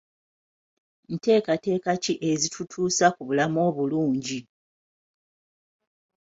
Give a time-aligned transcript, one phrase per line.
[1.13, 4.39] Nteekateeka ki ezitutuusa ku bulamu obulungi?